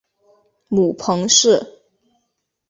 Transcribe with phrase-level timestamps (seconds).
[0.67, 1.59] 母彭氏。